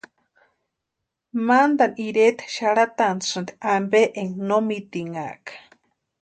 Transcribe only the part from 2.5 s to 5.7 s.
xarhatasïnti ampe énka no mitinhakʼa.